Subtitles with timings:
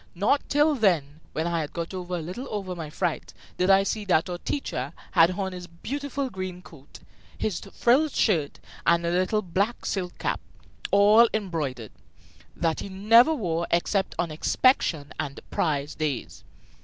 [0.15, 4.03] Not till then, when I had got a little over my fright, did I see
[4.05, 6.97] that our teacher had on his beautiful green coat,
[7.37, 10.39] his frilled shirt, and the little black silk cap,
[10.89, 11.91] all embroidered,
[12.55, 16.43] that he never wore except on inspection and prize days.